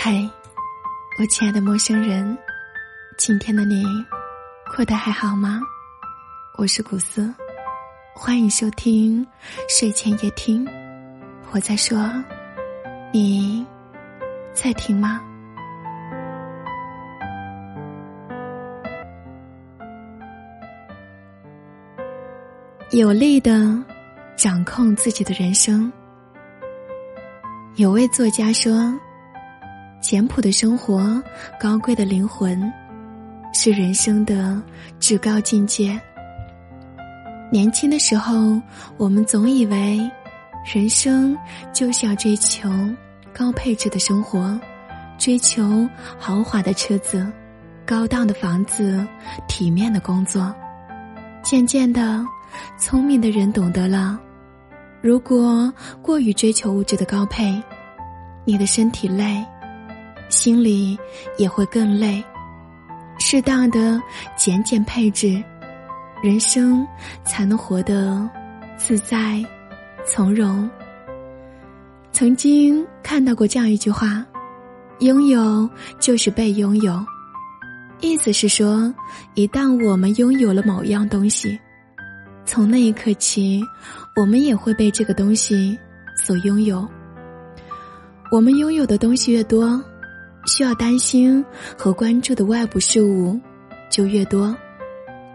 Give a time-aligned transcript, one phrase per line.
[0.00, 0.14] 嗨，
[1.18, 2.38] 我亲爱的陌生人，
[3.18, 3.82] 今天的你
[4.76, 5.60] 过得还好吗？
[6.56, 7.34] 我是古斯，
[8.14, 9.26] 欢迎收听
[9.68, 10.64] 睡前夜听。
[11.50, 11.98] 我在说，
[13.12, 13.66] 你
[14.54, 15.20] 在听吗？
[22.92, 23.76] 有力的
[24.36, 25.92] 掌控自己的人生。
[27.74, 28.96] 有位作家说
[30.00, 31.22] ：“简朴的生活，
[31.60, 32.72] 高贵的灵魂，
[33.52, 34.62] 是人生的
[34.98, 36.00] 至高境界。”
[37.50, 38.60] 年轻的时候，
[38.96, 39.98] 我们总以为
[40.72, 41.36] 人生
[41.72, 42.68] 就是要追求
[43.32, 44.58] 高配置的生活，
[45.16, 45.88] 追求
[46.18, 47.26] 豪华的车子、
[47.86, 49.06] 高档的房子、
[49.46, 50.54] 体面的工作。
[51.42, 52.22] 渐渐的，
[52.78, 54.20] 聪明的人懂得了。
[55.00, 57.62] 如果过于追求物质的高配，
[58.44, 59.42] 你的身体累，
[60.28, 60.98] 心里
[61.36, 62.22] 也会更累。
[63.18, 64.00] 适当的
[64.36, 65.42] 减减配置，
[66.22, 66.86] 人生
[67.24, 68.28] 才能活得
[68.76, 69.44] 自在、
[70.06, 70.68] 从容。
[72.12, 74.24] 曾经看到过这样一句话
[75.00, 77.04] ：“拥有就是被拥有。”
[78.00, 78.94] 意思是说，
[79.34, 81.58] 一旦我们拥有了某样东西，
[82.44, 83.62] 从那一刻起。
[84.16, 85.78] 我们也会被这个东西
[86.16, 86.84] 所拥有。
[88.32, 89.80] 我们拥有的东西越多，
[90.48, 91.44] 需要担心
[91.76, 93.38] 和关注的外部事物
[93.88, 94.56] 就越多。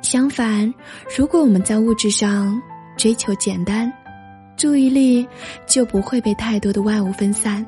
[0.00, 0.72] 相反，
[1.14, 2.58] 如果我们在物质上
[2.96, 3.92] 追求简单，
[4.56, 5.28] 注意力
[5.66, 7.66] 就不会被太多的外物分散，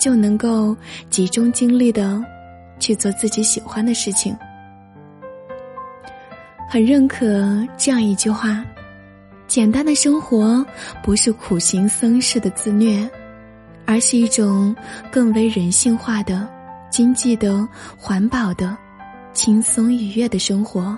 [0.00, 0.76] 就能够
[1.08, 2.20] 集中精力的
[2.80, 4.36] 去做自己喜欢的事情。
[6.68, 8.64] 很认可这样一句话。
[9.46, 10.64] 简单的生活
[11.02, 13.06] 不是苦行僧式的自虐，
[13.84, 14.74] 而是一种
[15.10, 16.48] 更为人性化的、
[16.92, 18.76] 经济的、环保的、
[19.32, 20.96] 轻松愉悦的生活。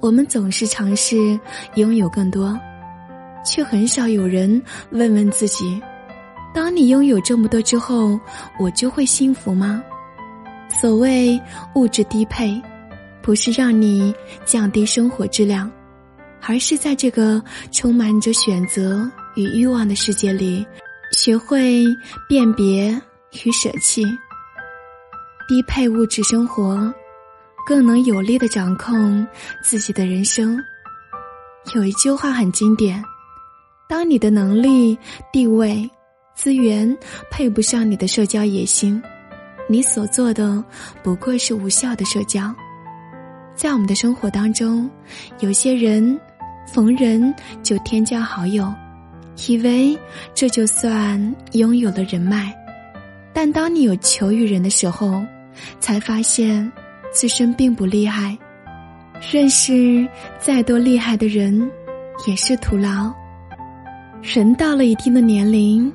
[0.00, 1.38] 我们总是尝试
[1.74, 2.58] 拥有更多，
[3.44, 5.80] 却很少有人问问自己：
[6.54, 8.18] 当你拥有这么多之后，
[8.58, 9.82] 我就会幸福吗？
[10.70, 11.38] 所谓
[11.74, 12.60] 物质低配，
[13.20, 14.14] 不是让你
[14.46, 15.70] 降低生活质量。
[16.40, 17.42] 而是在这个
[17.72, 20.64] 充满着选择与欲望的世界里，
[21.12, 21.84] 学会
[22.28, 22.90] 辨别
[23.44, 24.04] 与舍弃，
[25.48, 26.92] 低配物质生活，
[27.66, 29.26] 更能有力的掌控
[29.62, 30.62] 自己的人生。
[31.74, 33.02] 有一句话很经典：
[33.88, 34.98] 当你的能力、
[35.32, 35.90] 地位、
[36.34, 36.94] 资源
[37.30, 39.02] 配不上你的社交野心，
[39.70, 40.62] 你所做的
[41.02, 42.54] 不过是无效的社交。
[43.54, 44.88] 在我们的生活当中，
[45.40, 46.20] 有些人
[46.70, 48.70] 逢人就添加好友，
[49.46, 49.98] 以为
[50.34, 52.54] 这就算拥有了人脉。
[53.32, 55.24] 但当你有求于人的时候，
[55.80, 56.70] 才发现
[57.12, 58.36] 自身并不厉害。
[59.32, 60.06] 认识
[60.38, 61.70] 再多厉害的人，
[62.26, 63.12] 也是徒劳。
[64.22, 65.92] 人到了一定的年龄，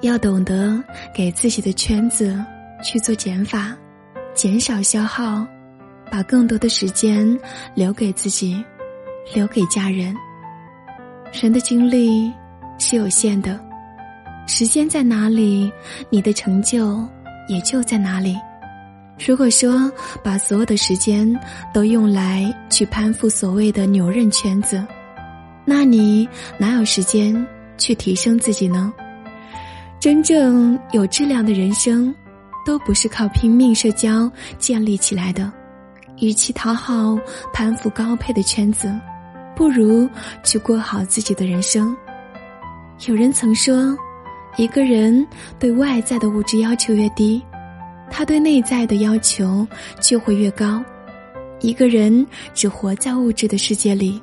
[0.00, 0.82] 要懂得
[1.14, 2.36] 给自己的圈子
[2.82, 3.76] 去做减法，
[4.34, 5.46] 减少消耗。
[6.08, 7.36] 把更多的时间
[7.74, 8.64] 留给自己，
[9.34, 10.14] 留给家人。
[11.32, 12.32] 人的精力
[12.78, 13.60] 是有限的，
[14.46, 15.68] 时间在哪里，
[16.08, 17.04] 你的成就
[17.48, 18.36] 也就在哪里。
[19.18, 19.90] 如果说
[20.22, 21.26] 把所有的时间
[21.72, 24.84] 都用来去攀附所谓的牛人圈子，
[25.64, 26.28] 那你
[26.58, 27.46] 哪有时间
[27.78, 28.92] 去提升自己呢？
[29.98, 32.14] 真正有质量的人生，
[32.64, 35.50] 都不是靠拼命社交建立起来的。
[36.18, 37.18] 与其讨好、
[37.52, 38.94] 攀附高配的圈子，
[39.56, 40.08] 不如
[40.44, 41.96] 去过好自己的人生。
[43.06, 43.96] 有人曾说，
[44.56, 45.26] 一个人
[45.58, 47.42] 对外在的物质要求越低，
[48.10, 49.66] 他对内在的要求
[50.00, 50.82] 就会越高。
[51.60, 54.22] 一个人只活在物质的世界里，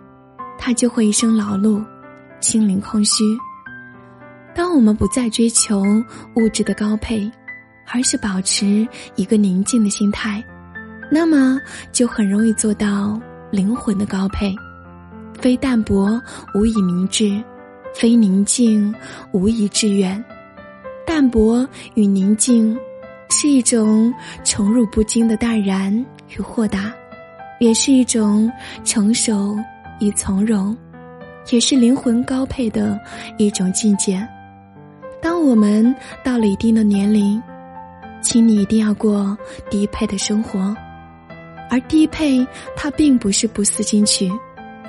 [0.58, 1.84] 他就会一生劳碌，
[2.40, 3.24] 心灵空虚。
[4.56, 5.82] 当我们不再追求
[6.36, 7.30] 物质的高配，
[7.92, 10.44] 而是保持一个宁静的心态。
[11.12, 11.60] 那么
[11.92, 13.20] 就很容易做到
[13.52, 14.56] 灵魂的高配，
[15.40, 16.22] 非淡泊
[16.56, 17.44] 无以明志，
[17.94, 18.94] 非宁静
[19.32, 20.24] 无以致远。
[21.06, 22.78] 淡泊与宁静，
[23.36, 24.14] 是一种
[24.44, 25.92] 宠辱不惊的淡然
[26.38, 26.94] 与豁达，
[27.60, 28.50] 也是一种
[28.84, 29.58] 成熟
[30.00, 30.78] 与从容，
[31.50, 33.00] 也是灵魂高配的
[33.40, 34.26] 一种境界。
[35.20, 35.94] 当我们
[36.24, 37.42] 到了一定的年龄，
[38.22, 39.36] 请你一定要过
[39.68, 40.76] 低配的生活。
[41.72, 42.46] 而低配，
[42.76, 44.32] 它并不是不思进取，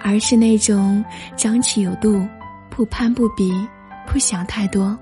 [0.03, 1.03] 而是那种
[1.35, 2.23] 张弛有度，
[2.69, 3.51] 不攀不比，
[4.07, 4.97] 不想太多。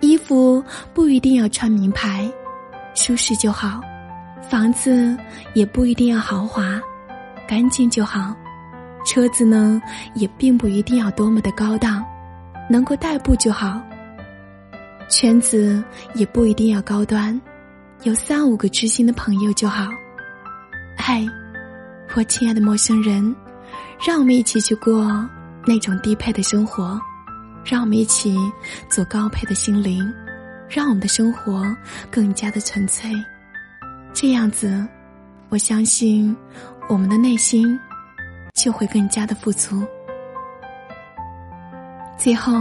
[0.00, 0.62] 衣服
[0.92, 2.30] 不一定要穿名牌，
[2.96, 3.80] 舒适就好，
[4.42, 5.16] 房子
[5.54, 6.80] 也不一定要豪华，
[7.46, 8.34] 干净就好，
[9.04, 9.80] 车子呢
[10.14, 12.04] 也并不一定要多么的高档，
[12.68, 13.80] 能够代步就好。
[15.08, 15.84] 圈子
[16.14, 17.40] 也不一定要高端，
[18.02, 19.86] 有三五个知心的朋友就好。
[20.96, 21.24] 嗨，
[22.14, 23.36] 我亲爱的陌生人，
[24.04, 25.06] 让我们一起去过
[25.64, 26.98] 那种低配的生活，
[27.62, 28.36] 让我们一起
[28.88, 30.02] 做高配的心灵，
[30.68, 31.64] 让我们的生活
[32.10, 33.10] 更加的纯粹。
[34.12, 34.86] 这样子，
[35.48, 36.36] 我相信
[36.88, 37.78] 我们的内心
[38.54, 39.82] 就会更加的富足。
[42.16, 42.52] 最后。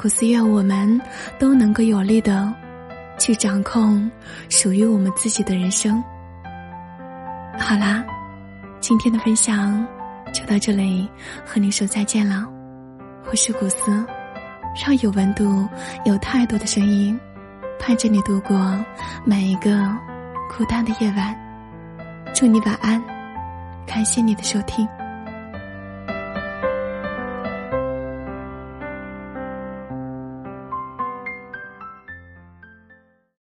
[0.00, 0.98] 苦思愿我们
[1.38, 2.50] 都能够有力的
[3.18, 4.10] 去掌控
[4.48, 6.02] 属于我们自己的人生。
[7.58, 8.02] 好啦，
[8.80, 9.86] 今天的分享
[10.32, 11.06] 就到这里，
[11.44, 12.46] 和你说再见了。
[13.30, 14.06] 我是古思，
[14.74, 15.68] 让有温度、
[16.04, 17.18] 有态度的声音
[17.78, 18.78] 伴着你度过
[19.24, 19.88] 每一个
[20.48, 21.36] 孤单的夜晚。
[22.34, 23.02] 祝你晚安，
[23.86, 24.88] 感谢你的收听。